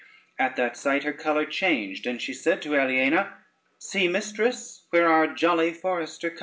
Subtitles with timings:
[0.39, 3.37] At that sight her color changed, and she said to Aliena:
[3.77, 6.39] "See, mistress, where our jolly forester comes."